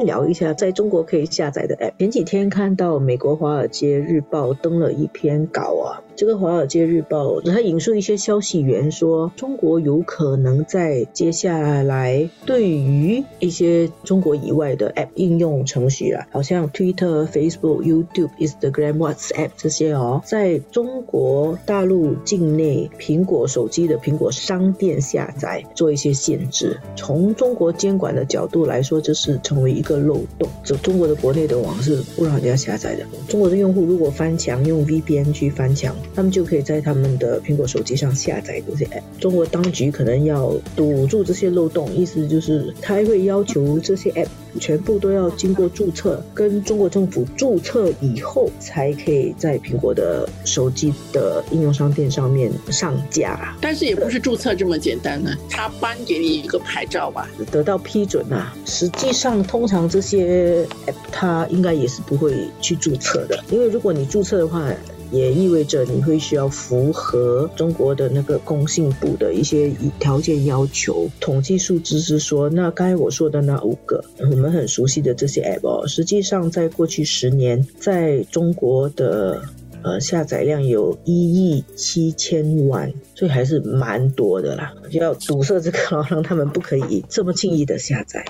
[0.00, 1.92] 聊一下在中国可以下载的 App。
[1.98, 26.78] 前几天看到美国《华尔街日报》登了一篇稿啊，这个《华尔街日报》它引述一些消息源说，中国有可能在接下来对于一些中国以外的 App 应用程序啊，好像 Twitter、Facebook、YouTube、Instagram、WhatsApp 这些哦，在中国大陆境内苹果手机的苹果商店下载做一些限制。
[26.96, 33.06] 从中国监管的角度来说，这是成为一个漏洞，就中国的国内的网是不让人家下载的。
[33.28, 39.02] 中国的用户如果翻墙用 VPN 去翻墙，他们就可以在他们的苹果手机上下载这些 App。
[39.20, 44.26] 中国当局可能要堵住这些漏洞，意思就是他会要求这些 App
[44.58, 53.56] 全部都要经过注册，跟中国政府注册以后，才可以在苹果的手机的应用商店上面上架。
[53.60, 58.54] 但是也不是注册这么简单呢，他颁给你一个牌照吧，得到批准啊。
[58.66, 59.84] 实际上，通常。
[59.94, 64.68] 这些 app，它应该也是不会去注册的，因为如果你注册的话，
[65.10, 71.08] 也意味着你会需要符合中国的那个工信部的一些条件要求。
[71.20, 79.42] 统计数字是说，那刚才我说的那五个我们很熟悉的这些 app 哦，实际上在过去十年，在中国的
[79.82, 84.72] 呃下载量有一亿七千万，所以还是蛮多的啦。
[84.90, 85.78] 要堵塞这个，
[86.10, 88.24] 让他们不可以这么轻易的下载。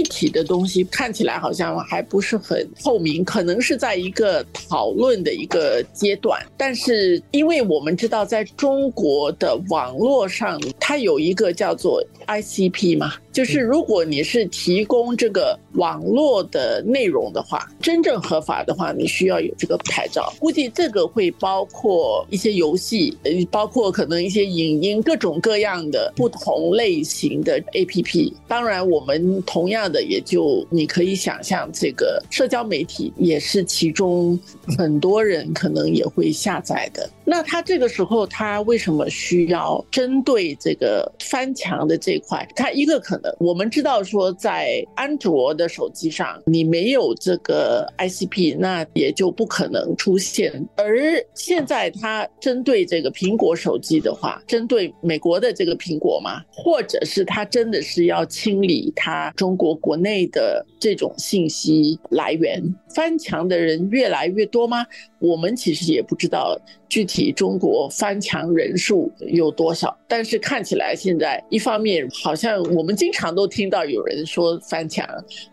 [0.00, 6.42] 具体的东西看起来好像还不是很透明，可能是在一个讨论的一个阶段。
[6.56, 13.12] 但是，因为我们知道，在中国的网络上，它有一个叫做 ICP 嘛。
[13.32, 20.32] 就是如果你是提供这个网络的内容的话，真正合法的话，你需要有这个牌照。
[20.40, 28.32] 估计这个会包括一些游戏，呃，包括可能一些影音，各种各样的不同类型的 APP。
[28.48, 34.38] 当然，我们同样的也就你可以想象，这个社交媒体也是其中
[34.76, 37.08] 很多人可能也会下载的。
[37.30, 42.44] 那他这个时候，他为什么需要针对这个翻墙的这块？
[42.56, 43.32] 他一个可能。
[43.38, 50.52] 我们知道说，在安卓的手机上，你没有这个 ICP，那也就不可能出现。
[50.76, 62.60] 而现在他针对这个苹果手机的话，针对美国的这个苹果嘛，或者是他真的是要清理他中国国内的这种信息来源，
[62.92, 64.84] 翻墙的人越来越多吗？
[65.20, 66.58] 我们其实也不知道
[66.90, 75.06] 具体中国翻墙人数有多少，但是看起来现在一方面好像我们经常都听到有人说翻墙，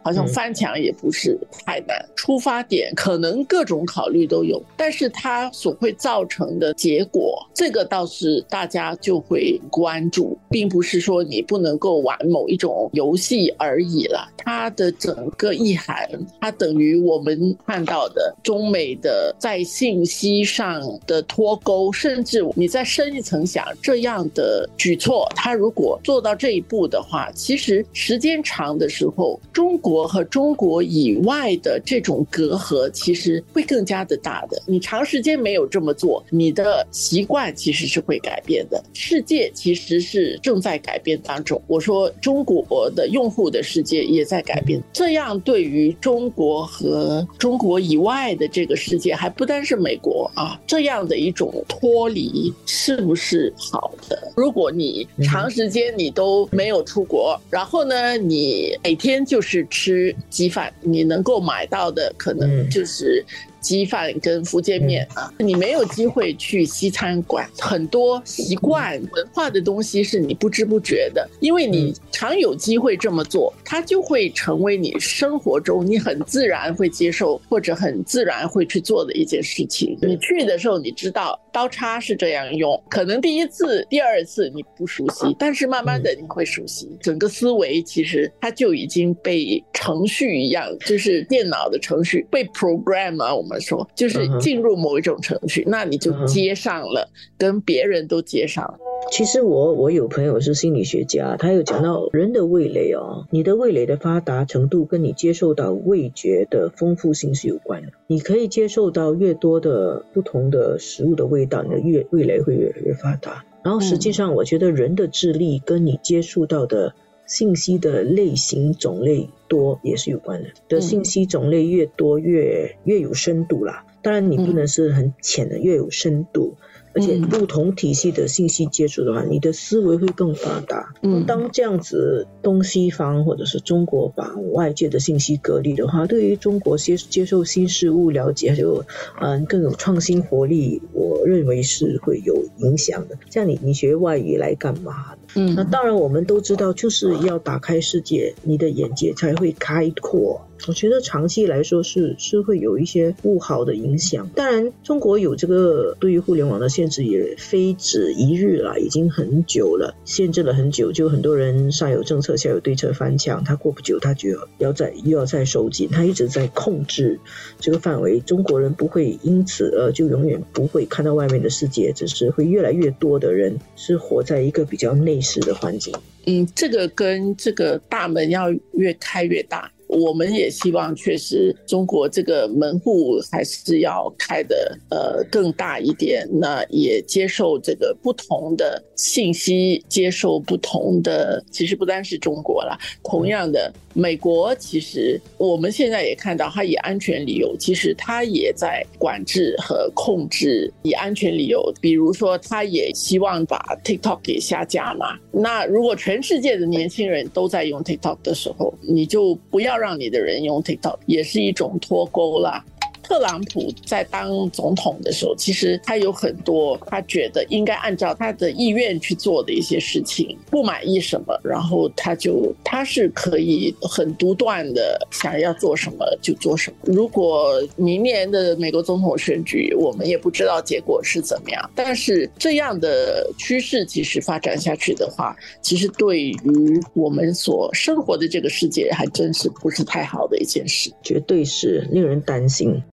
[0.04, 16.10] 好像翻墙也不是太难，出发点可能各种考虑都有，但是它所会造成的结果，这个倒是大家就会关注，并不是说你不能够玩某一种游戏而已了，它的整个意涵，
[16.42, 19.64] 它等于我们看到的中美的在。
[19.68, 34.62] 信息上的脱钩，甚至你再深一层想，这样的举措，他如果做到这一步的话，其实时间长的时候，中国和中国以外的这种隔阂，其实会更加的大的。
[34.68, 38.82] 你长时间没有这么做，你的习惯其实是会改变的。
[38.94, 41.60] 世界其实是正在改变当中。
[41.66, 49.48] 我说中国的用户的世界也在改变，这样对于中国和中国以外的这个世界还不。
[49.48, 54.32] 单是美国啊，这样的一种脱离是不是好的？
[54.36, 63.26] 如果你长时间你都没有出国，然后呢，你每天就是吃鸡饭，你能够买到的可能就是。
[63.68, 79.98] 鸡饭跟福建面啊，你没有机会去西餐馆，很多习惯文化的东西是你不知不觉的，因为你常有机会这么做，它就会成为你生活中你很自然会接受或者很自然会去做的一件事情。
[80.02, 93.36] 你去的时候，你知道刀叉是这样用，可能第一次、第二次你不熟悉，但是慢慢的你会熟悉，整个思维其实它就已经被程序一样，就是电脑的程序被 program 啊。
[93.57, 93.88] 怎么说？
[93.96, 98.78] 就是进入某一种程序，那你就接上了，跟别人都接上了。
[99.12, 107.90] 其实我我有朋友是心理学家，他有讲到人的味蕾哦，你的味蕾的发达程度跟你接受到味觉的丰富性是有关的。
[108.08, 113.46] 你可以接受到越多的不同的食物的味道，你的越味蕾会越来越发达。
[113.64, 116.94] 然后实际上，我觉得人的智力跟你接触到的。
[117.28, 120.50] 信息的类型种类多也是有关的。
[120.68, 123.86] 的信息种类越多，越越有深度啦。
[124.08, 126.56] 当然，你不能是很浅的，越有深度。
[126.94, 130.96] 而且不同体系的信息接触的话，你的思维会更发达。
[131.04, 138.84] 嗯，当这样子东西方或者是中国把外界的信息隔离的话，对于中国接接受新事物、了解就
[139.22, 143.16] 嗯更有创新活力，我认为是会有影响的。
[143.30, 145.14] 像你，你学外语来干嘛？
[145.36, 150.42] 嗯，那当然我们都知道，就是要打开世界，你的眼界才会开阔。
[150.68, 154.30] 我觉得长期来说是是会有一些不好的影响。
[154.36, 167.20] 当然，中国有这个对于互联网的限制也非止一日了，已经很久了，限制了很久，就很多人上有政策下有对策翻墙，他过不久他就要要再又要再收紧，他一直在控制
[167.60, 168.20] 这个范围。
[168.22, 175.94] 中国人不会因此呃就永远不会看到外面的世界，只是会越来越多的人是活在一个比较内饰的环境。
[176.26, 179.72] 嗯，这个跟这个大门要越开越大。
[179.88, 186.28] 我们也希望，确实中国这个门户还是要开的呃更大一点。
[186.40, 191.44] 那也接受这个不同的信息，接受不同的。
[191.52, 200.72] 其实不单是中国了，同样的，美国其实我们现在也看到，它以安全理由，其实它也在管制和控制。
[200.84, 205.18] 以安全理由，比如说，它也希望把 TikTok 给下架嘛。
[205.32, 212.64] 那如果全世界的年轻人都在用 TikTok 的时候，你就不要让你的人用 TikTok 也是一种脱钩啦。
[213.08, 226.78] 特朗普在当总统的时候，其实他有很多他觉得应该按照他的意愿去做的一些事情，不满意什么，然后他就他是可以很独断的，想要做什么就做什么。
[226.84, 242.84] 如果明年的美国总统选举，我们也不知道结果是怎么样，但是这样的趋势其实发展下去的话，其实对于我们所生活的这个世界，还真是不是太好的一件事，绝对是令人担心。